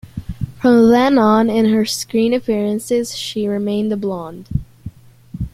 From 0.59 0.89
then 0.89 1.19
on 1.19 1.47
in 1.47 1.65
her 1.65 1.85
screen 1.85 2.33
appearances, 2.33 3.15
she 3.15 3.47
remained 3.47 3.93
a 3.93 3.97
blonde. 3.97 4.47